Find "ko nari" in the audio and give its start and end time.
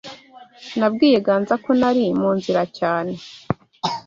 1.63-2.03